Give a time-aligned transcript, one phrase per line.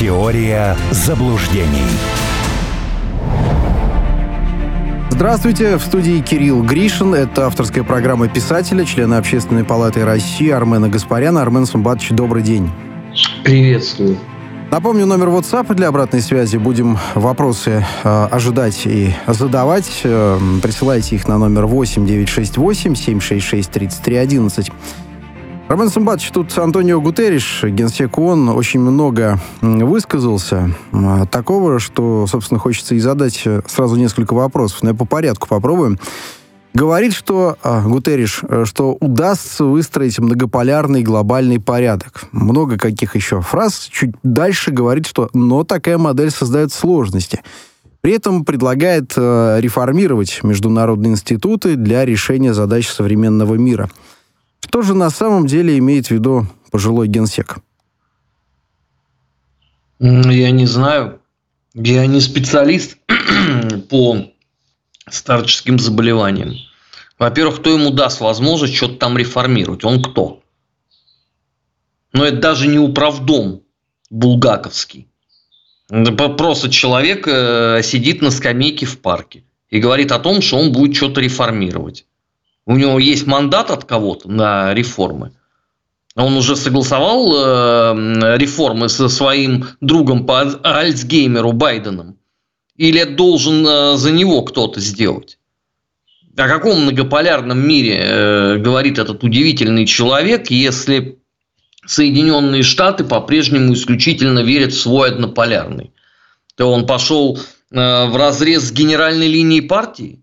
[0.00, 1.84] Теория заблуждений.
[5.10, 7.14] Здравствуйте, в студии Кирилл Гришин.
[7.14, 11.42] Это авторская программа писателя, члена Общественной палаты России Армена Гаспаряна.
[11.42, 12.70] Армен Сумбатович, добрый день.
[13.44, 14.16] Приветствую.
[14.70, 16.56] Напомню, номер WhatsApp для обратной связи.
[16.56, 20.00] Будем вопросы э, ожидать и задавать.
[20.04, 24.72] Э, присылайте их на номер 8 968 766 3311.
[25.70, 32.96] Роман Сумбатович, тут Антонио Гутерриш, генсек ООН, очень много высказался а, такого, что, собственно, хочется
[32.96, 34.82] и задать э, сразу несколько вопросов.
[34.82, 36.00] Но я по порядку попробуем.
[36.74, 42.24] Говорит, что а, Гутерриш, э, что удастся выстроить многополярный глобальный порядок.
[42.32, 43.88] Много каких еще фраз.
[43.92, 47.42] Чуть дальше говорит, что но такая модель создает сложности.
[48.00, 53.88] При этом предлагает э, реформировать международные институты для решения задач современного мира–
[54.70, 57.56] что же на самом деле имеет в виду пожилой генсек?
[59.98, 61.20] Я не знаю.
[61.74, 62.96] Я не специалист
[63.90, 64.30] по
[65.08, 66.54] старческим заболеваниям.
[67.18, 69.84] Во-первых, кто ему даст возможность что-то там реформировать?
[69.84, 70.40] Он кто?
[72.12, 73.62] Но это даже не управдом
[74.08, 75.08] булгаковский.
[75.88, 80.94] Просто человек э, сидит на скамейке в парке и говорит о том, что он будет
[80.94, 82.06] что-то реформировать.
[82.70, 85.32] У него есть мандат от кого-то на реформы.
[86.14, 92.18] Он уже согласовал э, реформы со своим другом по Альцгеймеру Байденом.
[92.76, 95.40] Или должен э, за него кто-то сделать?
[96.36, 101.18] О каком многополярном мире э, говорит этот удивительный человек, если
[101.84, 105.92] Соединенные Штаты по-прежнему исключительно верят в свой однополярный?
[106.54, 110.22] То он пошел э, в разрез с генеральной линией партии?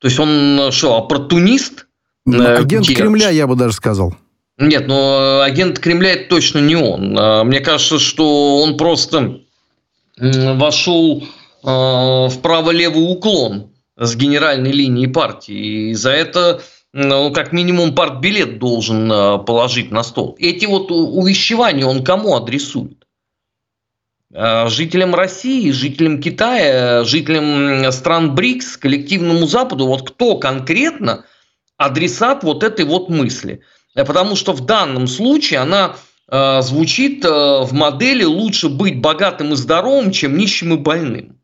[0.00, 1.86] То есть он э, что, оппортунист?
[2.24, 2.94] Ну, э, агент Где?
[2.94, 4.14] Кремля, я бы даже сказал.
[4.58, 7.12] Нет, но агент Кремля это точно не он.
[7.46, 9.40] Мне кажется, что он просто
[10.16, 11.24] вошел
[11.62, 15.90] в право-левый уклон с генеральной линии партии.
[15.90, 16.60] И за это
[16.92, 19.08] ну, как минимум партбилет должен
[19.44, 20.34] положить на стол.
[20.40, 23.06] Эти вот увещевания он кому адресует?
[24.30, 31.24] Жителям России, жителям Китая, жителям стран БРИКС, коллективному Западу, вот кто конкретно
[31.78, 33.62] адресат вот этой вот мысли.
[33.94, 35.96] Э, потому что в данном случае она
[36.30, 41.40] э, звучит э, в модели лучше быть богатым и здоровым, чем нищим и больным.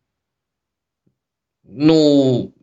[1.62, 2.54] Ну,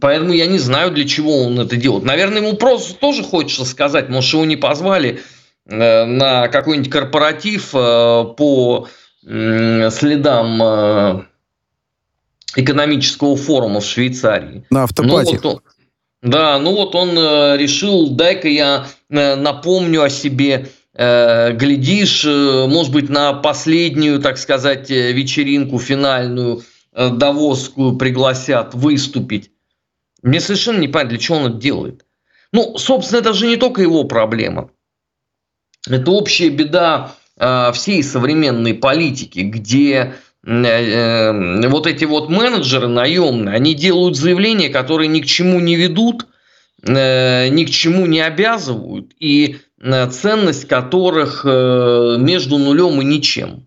[0.00, 2.04] поэтому я не знаю, для чего он это делает.
[2.04, 5.20] Наверное, ему просто тоже хочется сказать, может, его не позвали
[5.66, 8.88] э, на какой-нибудь корпоратив э, по
[9.22, 11.22] следам э,
[12.56, 14.64] экономического форума в Швейцарии.
[14.70, 15.38] На автопате.
[15.42, 15.60] Ну, вот он,
[16.22, 23.08] да, ну вот он э, решил, дай-ка я э, напомню о себе, глядишь, может быть,
[23.08, 29.52] на последнюю, так сказать, вечеринку финальную, Давосскую пригласят выступить.
[30.22, 32.04] Мне совершенно не понятно, для чего он это делает.
[32.52, 34.70] Ну, собственно, это же не только его проблема.
[35.88, 37.14] Это общая беда
[37.72, 40.14] всей современной политики, где
[40.44, 45.76] э, э, вот эти вот менеджеры наемные, они делают заявления, которые ни к чему не
[45.76, 46.26] ведут,
[46.82, 53.66] ни к чему не обязывают, и ценность которых между нулем и ничем.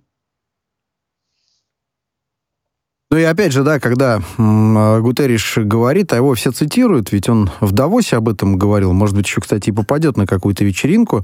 [3.13, 7.71] Ну и опять же, да, когда Гутерриш говорит, а его все цитируют, ведь он в
[7.71, 11.23] Давосе об этом говорил, может быть, еще, кстати, и попадет на какую-то вечеринку,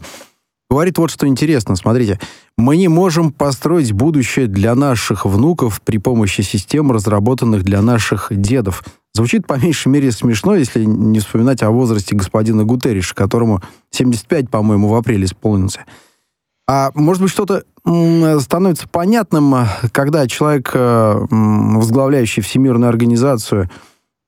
[0.70, 1.76] говорит вот что интересно.
[1.76, 2.20] Смотрите,
[2.58, 8.84] мы не можем построить будущее для наших внуков при помощи систем, разработанных для наших дедов.
[9.14, 14.88] Звучит по меньшей мере смешно, если не вспоминать о возрасте господина Гутерриша, которому 75, по-моему,
[14.88, 15.86] в апреле исполнился.
[16.68, 17.64] А может быть, что-то
[18.40, 19.56] становится понятным,
[19.92, 23.72] когда человек, э, возглавляющий Всемирную организацию,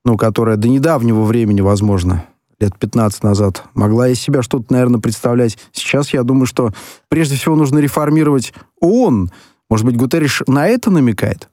[0.03, 2.25] ну, которая до недавнего времени, возможно,
[2.61, 5.57] лет 15 назад могла из себя что-то, наверное, представлять.
[5.72, 6.72] Сейчас я думаю, что
[7.09, 9.31] прежде всего нужно реформировать ООН.
[9.69, 11.49] Может быть, Гутерриш на это намекает?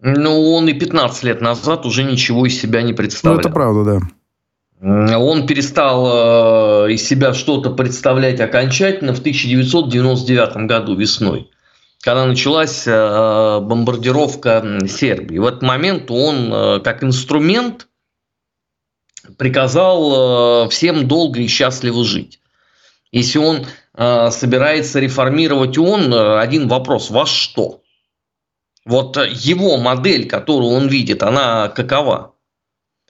[0.00, 3.36] Ну, он и 15 лет назад уже ничего из себя не представлял.
[3.36, 5.18] Ну, это правда, да.
[5.18, 11.50] Он перестал э, из себя что-то представлять окончательно в 1999 году весной,
[12.02, 15.38] когда началась э, бомбардировка Сербии.
[15.38, 17.85] В этот момент он э, как инструмент
[19.38, 22.40] приказал э, всем долго и счастливо жить.
[23.12, 27.82] Если он э, собирается реформировать ООН, э, один вопрос, во что?
[28.84, 32.34] Вот его модель, которую он видит, она какова?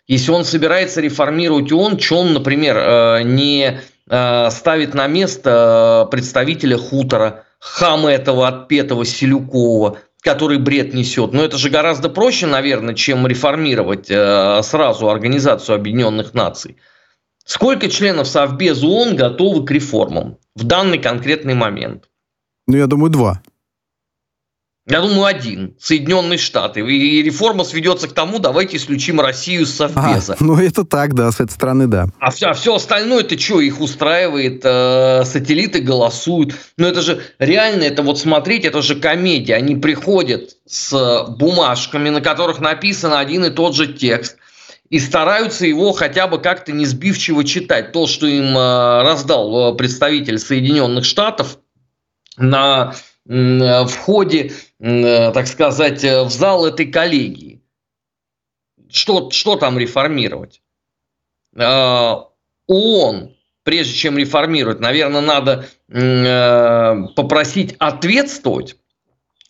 [0.06, 8.10] Если он собирается реформировать ООН, что он, например, не ставит на место представителя хутора, хама
[8.12, 11.32] этого отпетого Селюкова, который бред несет.
[11.32, 16.76] Но это же гораздо проще, наверное, чем реформировать сразу Организацию Объединенных Наций.
[17.44, 22.10] Сколько членов Совбеза ООН готовы к реформам в данный конкретный момент?
[22.66, 23.40] Ну, я думаю, два.
[24.88, 25.74] Я думаю, один.
[25.80, 26.80] Соединенные Штаты.
[26.80, 30.36] И реформа сведется к тому, давайте исключим Россию с Совбеза.
[30.38, 32.06] А, ну, это так, да, с этой стороны, да.
[32.20, 34.60] А все, а все остальное, это что, их устраивает?
[34.64, 36.54] Э, сателлиты голосуют.
[36.76, 39.56] Ну, это же реально, это вот смотреть, это же комедия.
[39.56, 44.36] Они приходят с бумажками, на которых написан один и тот же текст
[44.88, 47.90] и стараются его хотя бы как-то не сбивчиво читать.
[47.90, 51.58] То, что им э, раздал э, представитель Соединенных Штатов
[52.36, 52.94] на
[53.26, 57.62] входе, э, так сказать, в зал этой коллегии.
[58.88, 60.62] Что, что там реформировать?
[61.54, 65.66] ООН, прежде чем реформировать, наверное, надо
[67.16, 68.76] попросить ответствовать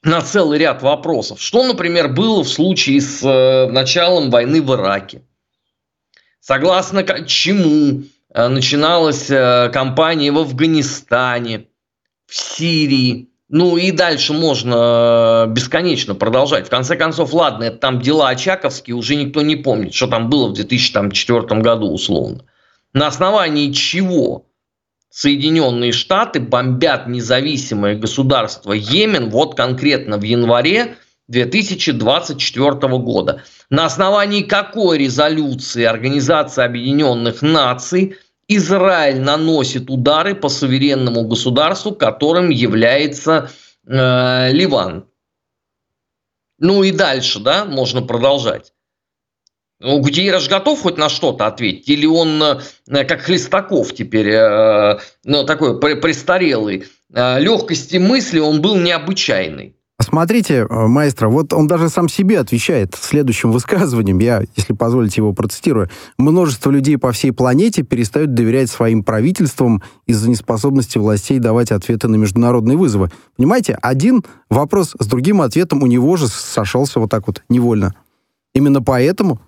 [0.06, 1.40] на целый ряд вопросов.
[1.40, 5.22] Что, например, было в случае с э, началом войны в Ираке?
[6.38, 11.66] Согласно чему э, начиналась э, кампания в Афганистане,
[12.26, 16.66] в Сирии, ну и дальше можно бесконечно продолжать.
[16.66, 20.48] В конце концов, ладно, это там дела Очаковские, уже никто не помнит, что там было
[20.48, 22.44] в 2004 году условно.
[22.92, 24.46] На основании чего
[25.10, 30.96] Соединенные Штаты бомбят независимое государство Йемен вот конкретно в январе
[31.28, 33.42] 2024 года.
[33.70, 38.16] На основании какой резолюции Организации Объединенных Наций
[38.48, 43.50] Израиль наносит удары по суверенному государству, которым является
[43.86, 45.08] э, Ливан.
[46.58, 48.72] Ну и дальше, да, можно продолжать.
[49.78, 51.88] Ну, Гутиерреш готов хоть на что-то ответить?
[51.88, 58.76] Или он, э, как Хлестаков теперь, э, ну, такой престарелый, э, легкости мысли он был
[58.76, 59.76] необычайный?
[59.98, 65.88] Смотрите, маэстро, вот он даже сам себе отвечает следующим высказыванием, я, если позволите его процитирую.
[66.18, 72.16] «Множество людей по всей планете перестают доверять своим правительствам из-за неспособности властей давать ответы на
[72.16, 73.10] международные вызовы».
[73.36, 77.94] Понимаете, один вопрос с другим ответом у него же сошелся вот так вот невольно.
[78.52, 79.40] Именно поэтому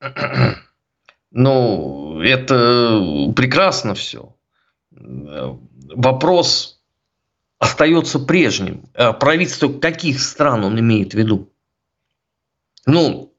[1.30, 4.34] ну, это прекрасно все.
[4.90, 6.75] Вопрос
[7.58, 8.88] остается прежним.
[8.94, 11.52] А правительство каких стран он имеет в виду?
[12.86, 13.34] Ну,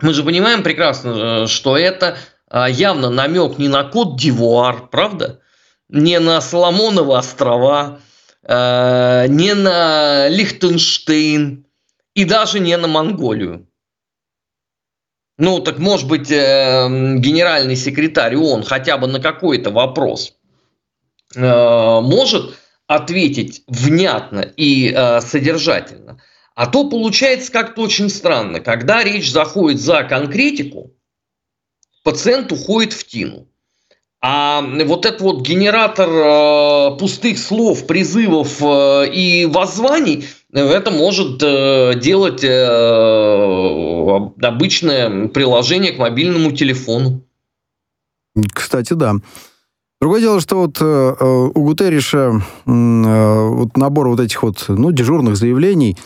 [0.00, 2.18] мы же понимаем прекрасно, что это
[2.48, 5.40] а, явно намек не на код Дивуар, правда?
[5.88, 8.00] Не на Соломоновы острова,
[8.42, 11.66] не на Лихтенштейн
[12.14, 13.66] и даже не на Монголию.
[15.40, 16.86] Ну, так может быть, э,
[17.16, 20.34] генеральный секретарь ООН хотя бы на какой-то вопрос
[21.34, 22.58] э, может
[22.90, 26.20] ответить внятно и э, содержательно.
[26.56, 30.92] А то получается как-то очень странно, когда речь заходит за конкретику,
[32.02, 33.46] пациент уходит в тину.
[34.20, 41.92] А вот этот вот генератор э, пустых слов, призывов э, и воззваний, это может э,
[41.94, 42.48] делать э,
[44.42, 47.24] обычное приложение к мобильному телефону.
[48.52, 49.14] Кстати, да.
[50.00, 55.36] Другое дело, что вот э, у Гутерриша э, вот набор вот этих вот ну, дежурных
[55.36, 55.96] заявлений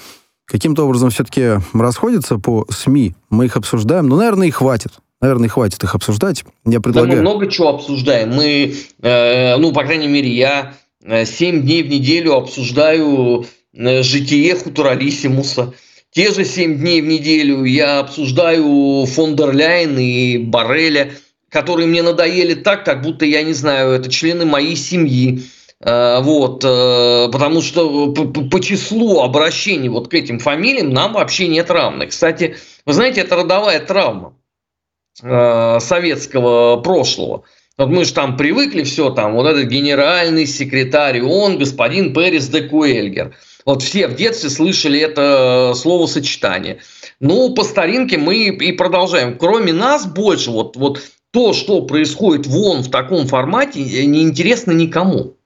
[0.46, 3.14] каким-то образом все-таки расходится по СМИ.
[3.30, 4.08] Мы их обсуждаем.
[4.08, 4.92] Ну, наверное, и хватит.
[5.20, 6.44] Наверное, хватит их обсуждать.
[6.66, 7.12] Я предлагаю...
[7.12, 8.34] Да, мы много чего обсуждаем.
[8.34, 14.54] Мы, э, ну, по крайней мере, я 7 э, дней в неделю обсуждаю э, житие
[14.56, 15.72] Хутуралисимуса.
[16.10, 21.12] Те же 7 дней в неделю я обсуждаю фон дер и Барреля,
[21.54, 25.44] которые мне надоели так, как будто, я не знаю, это члены моей семьи.
[25.80, 31.70] Э, вот, потому что по, по числу обращений вот к этим фамилиям нам вообще нет
[31.70, 32.10] равных.
[32.10, 34.34] Кстати, вы знаете, это родовая травма.
[35.22, 37.44] Э, советского прошлого.
[37.78, 42.62] Вот мы же там привыкли все, там вот этот генеральный секретарь ООН, господин Перес де
[42.62, 43.36] Куэльгер.
[43.64, 46.80] Вот все в детстве слышали это словосочетание.
[47.20, 49.38] Ну, по старинке мы и продолжаем.
[49.38, 51.00] Кроме нас больше, вот, вот
[51.34, 55.36] то, что происходит в ООН в таком формате, не интересно никому.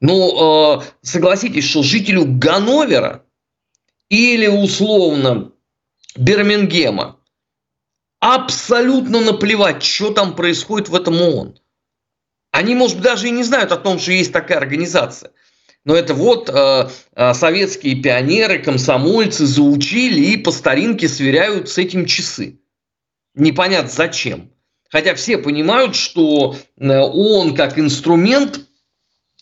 [0.00, 3.24] Ну, э, согласитесь, что жителю Ганновера
[4.08, 5.52] или условно
[6.16, 7.20] Бирмингема
[8.18, 11.56] абсолютно наплевать, что там происходит в этом ООН.
[12.50, 15.30] Они, может быть, даже и не знают о том, что есть такая организация.
[15.84, 22.06] Но это вот э, э, советские пионеры, комсомольцы заучили и по старинке сверяют с этим
[22.06, 22.58] часы.
[23.36, 24.50] Непонятно зачем.
[24.90, 28.60] Хотя все понимают, что э, он как инструмент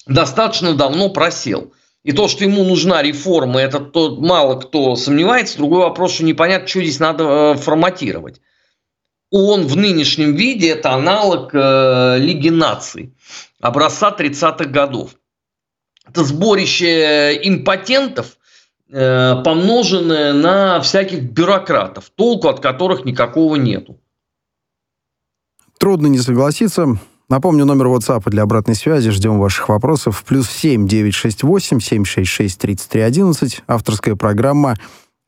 [0.06, 1.72] достаточно давно просел.
[2.02, 5.56] И то, что ему нужна реформа, это то, мало кто сомневается.
[5.56, 8.40] Другой вопрос, что непонятно, что здесь надо э, форматировать.
[9.30, 13.14] ООН в нынешнем виде– это аналог э, Лиги наций
[13.60, 15.16] образца 30-х годов.
[16.06, 18.36] Это сборище импотентов,
[18.90, 23.98] э, помноженное на всяких бюрократов, толку от которых никакого нету.
[25.78, 26.98] Трудно не согласиться.
[27.28, 29.10] Напомню, номер WhatsApp для обратной связи.
[29.10, 30.24] Ждем ваших вопросов.
[30.26, 33.62] Плюс 7 968 766 3311.
[33.66, 34.76] Авторская программа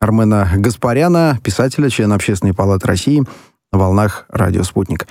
[0.00, 3.24] Армена Гаспаряна, писателя, члена Общественной палаты России
[3.72, 5.06] на волнах «Радио Спутник».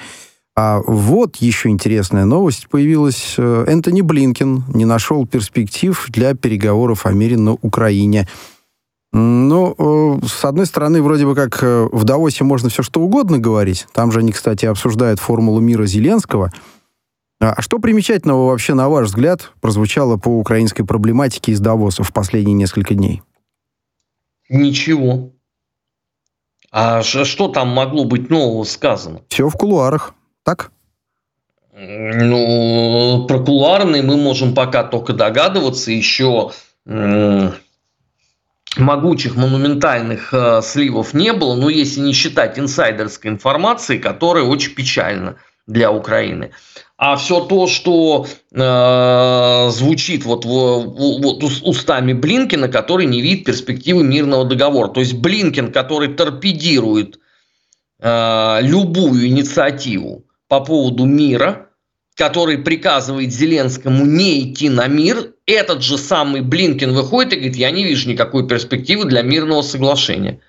[0.58, 3.36] А вот еще интересная новость появилась.
[3.38, 8.26] Э, Энтони Блинкин не нашел перспектив для переговоров о мире на Украине.
[9.18, 13.40] Ну, э, с одной стороны, вроде бы как э, в Давосе можно все что угодно
[13.40, 13.88] говорить.
[13.94, 16.52] Там же они, кстати, обсуждают формулу мира Зеленского.
[17.40, 22.56] А что примечательного вообще, на ваш взгляд, прозвучало по украинской проблематике из Давоса в последние
[22.56, 23.22] несколько дней?
[24.50, 25.32] Ничего.
[26.70, 29.22] А что там могло быть нового сказано?
[29.30, 30.14] Все в кулуарах
[30.46, 30.72] так?
[31.74, 35.92] Ну, про кулуарные мы можем пока только догадываться.
[35.92, 36.52] Еще
[38.78, 45.38] могучих монументальных э, сливов не было, но если не считать инсайдерской информации, которая очень печальна
[45.68, 46.52] для Украины.
[46.98, 54.46] А все то, что э, звучит вот, вот устами Блинкина, который не видит перспективы мирного
[54.46, 54.88] договора.
[54.90, 57.20] То есть Блинкин, который торпедирует
[58.00, 61.70] э, любую инициативу по поводу мира,
[62.16, 67.72] который приказывает Зеленскому не идти на мир, этот же самый Блинкин выходит и говорит, я
[67.72, 70.40] не вижу никакой перспективы для мирного соглашения.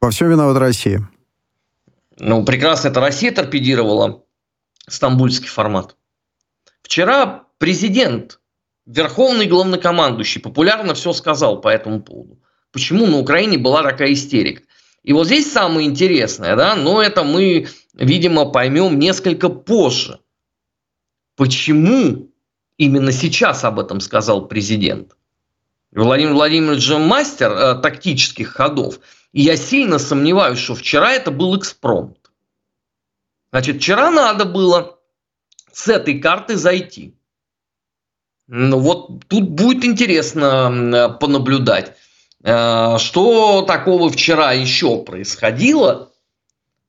[0.00, 1.08] Во всем виноват Россия.
[2.18, 4.24] Ну, прекрасно это Россия торпедировала
[4.88, 5.96] стамбульский формат.
[6.82, 8.40] Вчера президент,
[8.84, 12.40] верховный главнокомандующий, популярно все сказал по этому поводу.
[12.72, 14.62] Почему на Украине была такая истерика.
[15.04, 20.18] И вот здесь самое интересное, да, но это мы, видимо, поймем несколько позже.
[21.42, 22.30] Почему
[22.76, 25.16] именно сейчас об этом сказал президент?
[25.90, 29.00] Владимир Владимирович же мастер э, тактических ходов.
[29.32, 32.30] И я сильно сомневаюсь, что вчера это был экспромт.
[33.50, 35.00] Значит, вчера надо было
[35.72, 37.16] с этой карты зайти.
[38.46, 41.96] Ну вот тут будет интересно понаблюдать.
[42.44, 46.12] Э, что такого вчера еще происходило,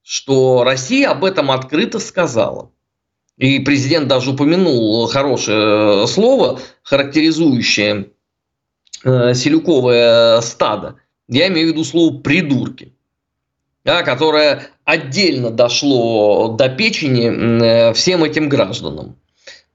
[0.03, 2.72] что Россия об этом открыто сказала.
[3.37, 8.09] И президент даже упомянул хорошее слово, характеризующее
[9.03, 10.95] э, селюковое стадо.
[11.27, 12.93] Я имею в виду слово «придурки»,
[13.83, 19.15] да, которое отдельно дошло до печени э, всем этим гражданам.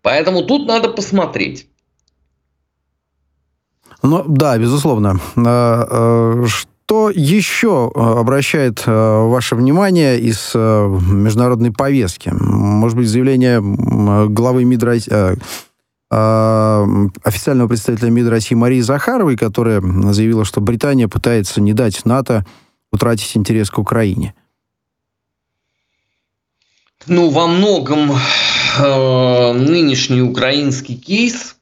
[0.03, 1.67] Поэтому тут надо посмотреть.
[4.03, 5.19] Ну, да, безусловно.
[6.89, 12.31] Что еще а, обращает ваше внимание из международной повестки?
[12.33, 15.39] Может быть, заявление главы МИД России,
[16.11, 22.47] официального представителя МИД России Марии Захаровой, которая заявила, что Британия пытается не дать НАТО
[22.91, 24.33] утратить интерес к Украине.
[27.07, 28.13] Ну, во многом
[28.79, 31.57] э, нынешний украинский кейс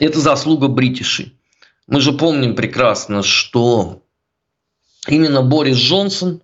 [0.00, 1.36] это заслуга бритишей.
[1.90, 4.02] Мы же помним прекрасно, что
[5.08, 6.40] именно Борис Джонсон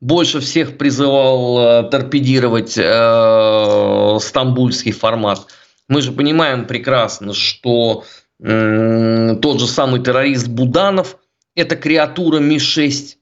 [0.00, 5.46] больше всех призывал э, торпедировать э, стамбульский формат.
[5.88, 8.04] Мы же понимаем прекрасно, что
[8.40, 11.18] э, тот же самый террорист Буданов–
[11.54, 13.16] это креатура Ми-6,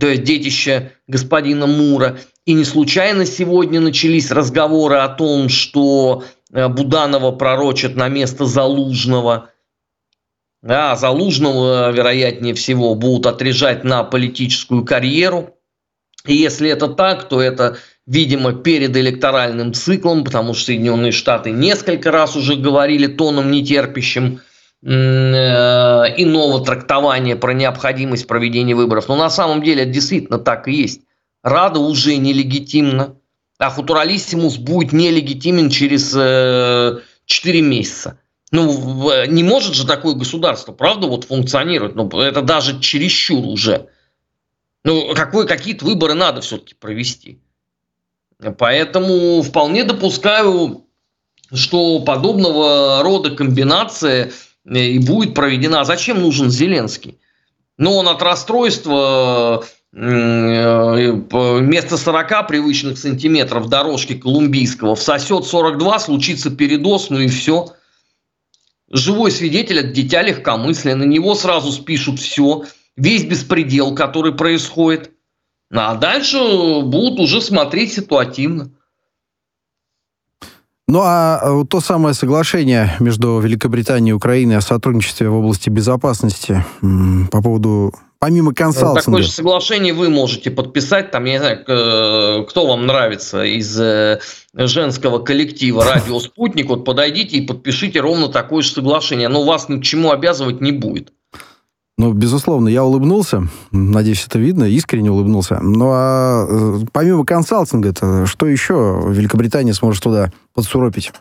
[0.00, 2.18] то есть детище господина Мура.
[2.46, 9.50] И не случайно сегодня начались разговоры о том, что Э, Буданова пророчат на место Залужного.
[10.64, 15.56] А Залужного, вероятнее всего, будут отрежать на политическую карьеру.
[16.26, 22.10] И если это так, то это, видимо, перед электоральным циклом, потому что Соединенные Штаты несколько
[22.10, 24.40] раз уже говорили тоном нетерпящим
[24.82, 29.08] э, иного трактования про необходимость проведения выборов.
[29.08, 31.02] Но на самом деле это действительно так и есть.
[31.44, 33.16] Рада уже нелегитимна
[33.58, 38.20] а Футуралиссимус будет нелегитимен через э, 4 месяца.
[38.52, 41.94] Ну, не может же такое государство, правда, вот функционировать.
[41.94, 43.88] Ну, это даже чересчур уже.
[44.84, 47.40] Ну, какие-то выборы надо все-таки провести.
[48.58, 50.86] Поэтому вполне допускаю
[51.52, 54.32] что подобного рода комбинация
[54.68, 55.84] э, и будет проведена.
[55.84, 57.18] Зачем нужен Зеленский?
[57.78, 67.10] Ну, он от расстройства э, вместо 40 привычных сантиметров дорожки колумбийского всосет 42, случится передоз,
[67.10, 67.68] ну и все.
[68.90, 72.64] Живой свидетель от дитя легкомыслия, на него сразу спишут все,
[72.96, 75.10] весь беспредел, который происходит.
[75.72, 78.70] А дальше будут уже смотреть ситуативно.
[80.88, 86.64] Ну а э, то самое соглашение между Великобританией и Украиной о сотрудничестве в области безопасности
[86.80, 89.02] по поводу помимо консалтинга.
[89.02, 94.20] Такое же соглашение вы можете подписать, там, я не знаю, кто вам нравится из э,
[94.54, 99.26] женского коллектива «Радио Спутник», вот подойдите и подпишите ровно такое же соглашение.
[99.26, 101.12] Оно вас ни к чему обязывать не будет.
[101.98, 103.48] Ну, безусловно, я улыбнулся.
[103.70, 104.64] Надеюсь, это видно.
[104.64, 105.60] Искренне улыбнулся.
[105.62, 111.12] Ну, а э, помимо консалтинга, это что еще Великобритания сможет туда подсуропить?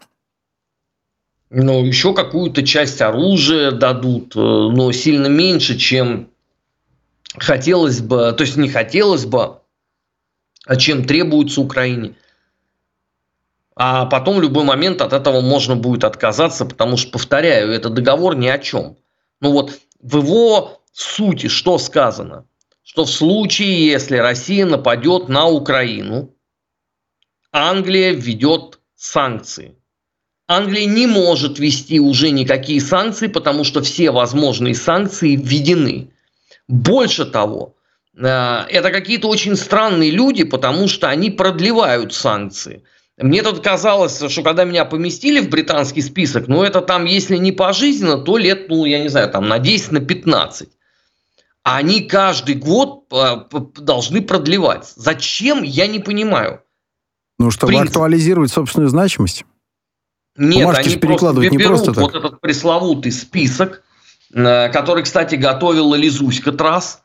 [1.50, 6.28] Ну, еще какую-то часть оружия дадут, э, но сильно меньше, чем
[7.39, 9.60] хотелось бы, то есть не хотелось бы,
[10.65, 12.15] а чем требуется Украине.
[13.75, 18.36] А потом в любой момент от этого можно будет отказаться, потому что, повторяю, это договор
[18.36, 18.98] ни о чем.
[19.42, 22.46] Ну вот в его сути что сказано?
[22.84, 26.34] Что в случае, если Россия нападет на Украину,
[27.51, 29.75] Англия введет санкции.
[30.48, 36.12] Англия не может ввести уже никакие санкции, потому что все возможные санкции введены.
[36.67, 37.75] Больше того,
[38.17, 42.84] э, это какие-то очень странные люди, потому что они продлевают санкции–
[43.17, 47.53] мне тут казалось, что когда меня поместили в британский список, ну это там, если не
[47.53, 50.69] пожизненно, то лет, ну я не знаю, там на 10, на 15.
[51.63, 54.91] А они каждый год а, должны продлевать.
[54.95, 56.62] Зачем, я не понимаю.
[57.39, 57.89] Ну, чтобы Принцип.
[57.89, 59.45] актуализировать собственную значимость.
[60.38, 62.03] Нет, Бумажки они просто берут просто так.
[62.03, 63.85] вот этот пресловутый список, э,
[64.36, 67.01] который, кстати, готовила Лизуська Трасс,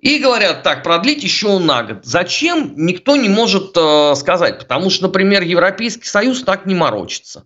[0.00, 2.04] и говорят, так, продлить еще на год.
[2.04, 4.58] Зачем, никто не может э, сказать.
[4.58, 7.44] Потому что, например, Европейский Союз так не морочится.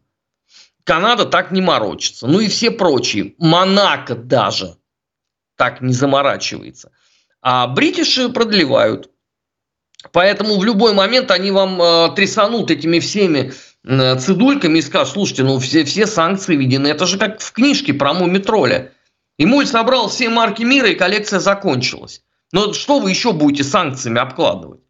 [0.85, 2.29] Канада так не морочится.
[2.29, 3.35] Ну и все прочие.
[3.39, 4.77] Монако даже
[5.57, 6.93] так не заморачивается.
[7.43, 9.11] А бритиши продлевают.
[10.13, 13.53] Поэтому в любой момент они вам э, трясанут этими всеми
[13.85, 16.87] э, цидульками и скажут, слушайте, ну все, все санкции введены.
[16.87, 18.93] Это же как в книжке про Мумитроля.
[19.39, 22.23] И Муль собрал все марки мира, и коллекция закончилась.
[22.53, 24.81] Но что вы еще будете санкциями обкладывать?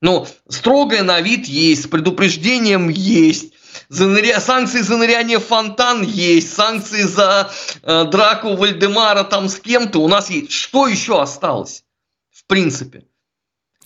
[0.00, 3.54] Ну, строгое на вид есть, с предупреждением есть.
[3.88, 4.38] За ныря...
[4.40, 7.50] Санкции за ныряние в фонтан есть, санкции за
[7.82, 10.52] э, драку Вальдемара там с кем-то у нас есть.
[10.52, 11.84] Что еще осталось,
[12.30, 13.06] в принципе?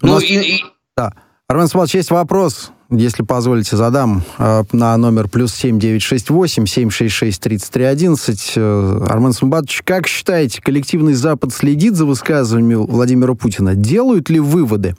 [0.03, 0.25] У ну, нас...
[0.25, 0.65] и, и...
[0.97, 1.13] Да.
[1.47, 6.67] Армен Смолч, есть вопрос если позволите, задам э, на номер плюс семь девять шесть восемь
[6.67, 8.53] семь шесть шесть тридцать три одиннадцать.
[8.57, 13.75] Э, Армен Сумбатович, как считаете, коллективный Запад следит за высказываниями Владимира Путина?
[13.75, 14.97] Делают ли выводы?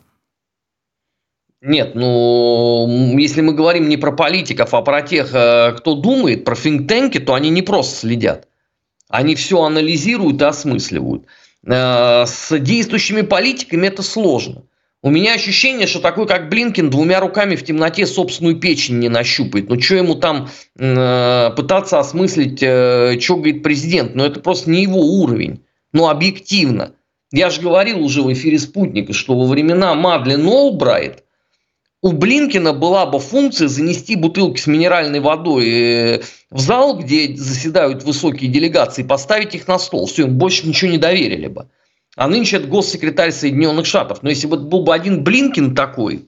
[1.62, 6.56] Нет, ну, если мы говорим не про политиков, а про тех, э, кто думает, про
[6.56, 8.48] финтенки, то они не просто следят.
[9.10, 11.26] Они все анализируют и осмысливают.
[11.66, 14.62] С действующими политиками это сложно.
[15.02, 19.70] У меня ощущение, что такой, как Блинкин, двумя руками в темноте собственную печень не нащупает.
[19.70, 24.16] Ну, что ему там э, пытаться осмыслить, э, что говорит президент?
[24.16, 25.64] Ну, это просто не его уровень.
[25.94, 26.92] Ну, объективно.
[27.32, 31.24] Я же говорил уже в эфире «Спутника», что во времена Мадлен Олбрайт
[32.02, 38.04] у Блинкина была бы функция занести бутылки с минеральной водой э, в зал, где заседают
[38.04, 40.08] высокие делегации, поставить их на стол.
[40.08, 41.70] Все, им больше ничего не доверили бы
[42.20, 44.24] а нынче это госсекретарь Соединенных Штатов.
[44.24, 46.28] Но если бы был бы один Блинкин такой,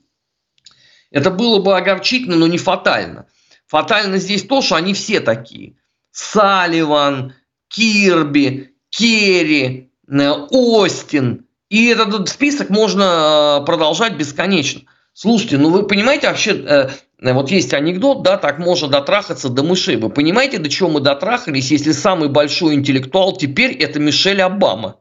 [1.12, 3.28] это было бы огорчительно, но не фатально.
[3.68, 5.76] Фатально здесь то, что они все такие.
[6.12, 7.34] Салливан,
[7.68, 11.46] Кирби, Керри, э, Остин.
[11.70, 14.84] И этот список можно э, продолжать бесконечно.
[15.12, 19.98] Слушайте, ну вы понимаете вообще, э, вот есть анекдот, да, так можно дотрахаться до мышей.
[19.98, 25.01] Вы понимаете, до чего мы дотрахались, если самый большой интеллектуал теперь это Мишель Обама?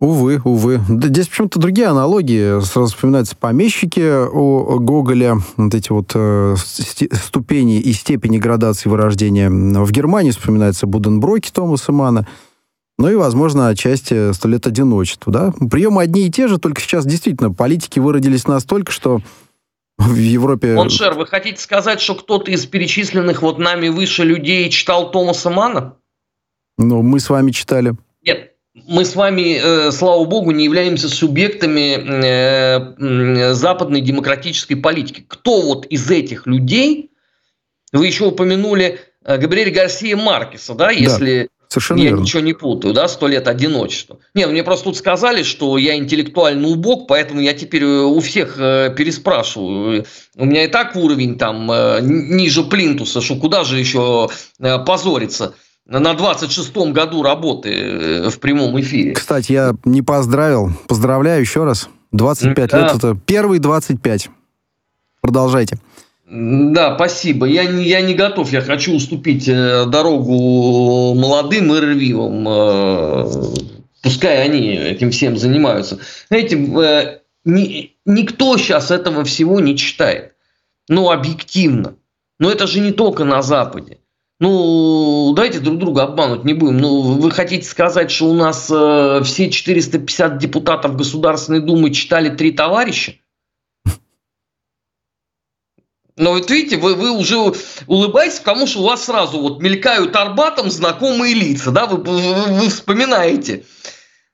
[0.00, 0.80] Увы, увы.
[0.88, 2.58] Здесь почему-то другие аналогии.
[2.62, 9.50] Сразу вспоминаются помещики у Гоголя, вот эти вот э, ступени и степени градации вырождения.
[9.50, 12.26] В Германии вспоминается Будденброки Томаса Манна.
[12.98, 15.32] Ну и, возможно, отчасти «Сто лет одиночества».
[15.32, 15.52] Да?
[15.70, 19.20] Приемы одни и те же, только сейчас действительно политики выродились настолько, что
[19.98, 20.74] в Европе...
[20.74, 25.50] Mon cher, вы хотите сказать, что кто-то из перечисленных вот нами выше людей читал Томаса
[25.50, 25.96] Манна?
[26.78, 27.94] Ну, мы с вами читали.
[28.22, 35.24] Нет, мы с вами, э, слава богу, не являемся субъектами э, западной демократической политики.
[35.26, 37.10] Кто вот из этих людей
[37.92, 42.20] Вы еще упомянули э, Габриэля Гарсия Маркеса, да, если да, совершенно я верно.
[42.20, 44.20] ничего не путаю, да, «Сто лет одиночества».
[44.34, 48.54] Не, ну мне просто тут сказали, что я интеллектуально убог, поэтому я теперь у всех
[48.56, 50.06] переспрашиваю.
[50.36, 51.66] У меня и так уровень там
[52.02, 54.28] ниже плинтуса, что куда же еще
[54.86, 59.12] позориться на 26-м году работы в прямом эфире.
[59.12, 60.70] Кстати, я не поздравил.
[60.86, 61.88] Поздравляю еще раз.
[62.12, 62.78] 25 да.
[62.78, 64.30] лет– это первый 25.
[65.20, 65.78] Продолжайте.
[66.30, 67.46] Да, спасибо.
[67.46, 68.52] Я не, я не готов.
[68.52, 72.46] Я хочу уступить э, дорогу молодым и рвивым.
[72.48, 73.26] Э,
[74.00, 75.98] пускай они этим всем занимаются.
[76.28, 80.34] Знаете, э, ни, никто сейчас этого всего не читает.
[80.88, 81.96] Ну, объективно.
[82.38, 83.98] Но это же не только на Западе.
[84.40, 86.78] Ну, давайте друг друга обмануть не будем.
[86.78, 92.50] Ну, вы хотите сказать, что у нас э, все 450 депутатов Государственной Думы читали «Три
[92.52, 93.16] товарища»?
[96.16, 97.36] Но вот видите, вы, вы уже
[97.86, 102.68] улыбаетесь, потому что у вас сразу вот мелькают арбатом знакомые лица, да, вы, вы, вы
[102.70, 103.64] вспоминаете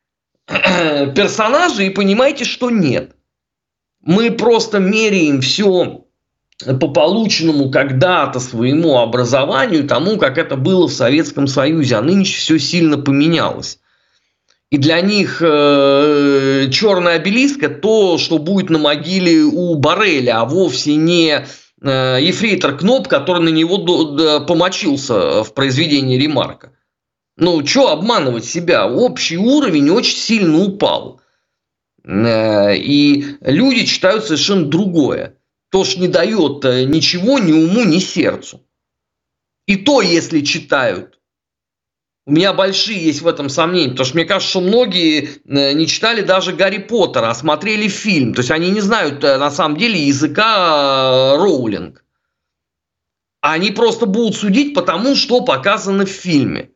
[0.46, 3.16] персонажей и понимаете, что нет.
[4.00, 6.05] Мы просто меряем все
[6.64, 12.58] по полученному когда-то своему образованию, тому, как это было в Советском Союзе, а нынче все
[12.58, 13.78] сильно поменялось.
[14.70, 20.44] И для них э, черный обелиск это то, что будет на могиле у Бареля, а
[20.44, 21.46] вовсе не
[21.82, 26.72] Э, ефрейтор Кноп, который на него помочился в произведении Ремарка.
[27.36, 28.88] Ну, что обманывать себя?
[28.90, 31.20] Общий уровень очень сильно упал.
[32.04, 35.35] Э, и люди читают совершенно другое.
[35.70, 38.62] То, что не дает э, ничего ни уму, ни сердцу.
[39.66, 41.18] И то, если читают,
[42.24, 45.86] у меня большие есть в этом сомнения, потому что мне кажется, что многие э, не
[45.86, 48.34] читали даже Гарри Поттера, а смотрели фильм.
[48.34, 52.04] То есть они не знают э, на самом деле языка Роулинг.
[53.40, 56.70] Они просто будут судить по тому, что показано в фильме.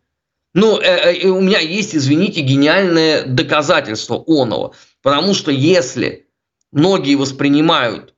[0.52, 4.74] Ну, у меня есть, извините, гениальное доказательство оного.
[5.02, 6.28] Потому что если
[6.72, 8.09] многие воспринимают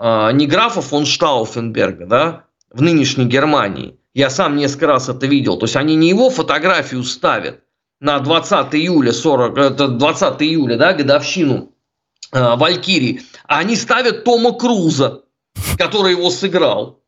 [0.00, 5.58] не графа фон Штауфенберга, да, в нынешней Германии, я сам несколько раз это видел.
[5.58, 7.62] То есть они не его фотографию ставят
[8.00, 11.72] на 20 июля, 40, это 20 июля, да, годовщину
[12.32, 15.22] э, Валькирии, а они ставят Тома Круза,
[15.76, 17.00] который его сыграл.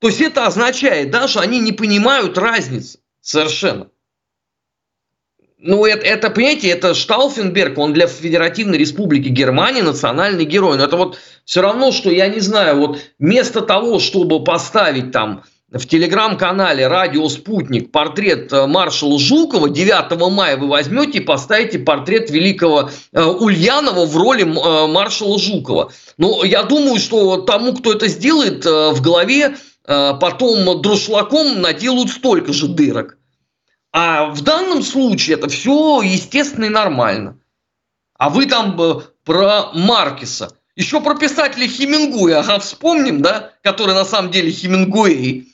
[0.00, 3.88] То есть это означает, да, что они не понимают разницы совершенно.
[5.60, 10.78] Ну, это, это, понимаете, это Штауфенберг, он для Федеративной Республики Германии национальный герой.
[10.78, 15.42] Но это вот все равно, что, я не знаю, вот вместо того, чтобы поставить там
[15.72, 22.30] в телеграм-канале «Радио Спутник» портрет э, маршала Жукова, 9 мая вы возьмете и поставите портрет
[22.30, 25.90] великого э, Ульянова в роли э, маршала Жукова.
[26.18, 32.68] Ну, я думаю, что тому, кто это сделает, в голове потом друшлаком наделают столько же
[32.68, 33.17] дырок.
[33.92, 37.38] А в данном случае это все естественно и нормально.
[38.18, 38.76] А вы там
[39.24, 40.52] про Маркиса.
[40.76, 45.48] Еще про писателя Хемингуэя, ага, вспомним, да, который на самом деле Хемингуэй.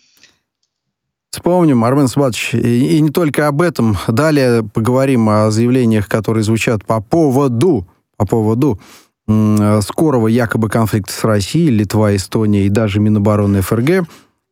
[1.30, 3.96] Вспомним, Армен Сватович, и, и не только об этом.
[4.06, 8.80] Далее поговорим о заявлениях, которые звучат по поводу, по поводу
[9.26, 14.06] скорого якобы конфликта с Россией, Литва, Эстония и даже Минобороны ФРГ.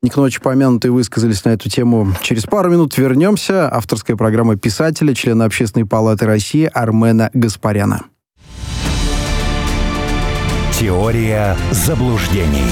[0.04, 2.12] Не к ночи помянутые высказались на эту тему.
[2.22, 3.72] Через пару минут вернемся.
[3.72, 8.02] Авторская программа писателя, члена Общественной палаты России Армена Гаспаряна.
[10.76, 12.66] Теория заблуждений.